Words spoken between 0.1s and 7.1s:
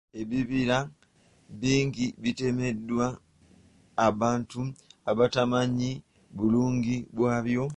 Ebibira bingi bitemeddwa abantu abatamanyi bulungi